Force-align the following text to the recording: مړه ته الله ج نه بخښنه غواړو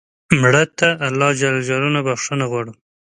مړه 0.41 0.63
ته 0.77 0.87
الله 1.07 1.29
ج 1.37 1.41
نه 1.95 2.01
بخښنه 2.07 2.45
غواړو 2.51 2.73